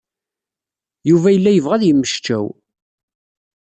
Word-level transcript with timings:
Yuba 1.09 1.29
yella 1.31 1.51
yebɣa 1.53 1.73
ad 1.77 1.83
yemmecčaw. 1.85 2.45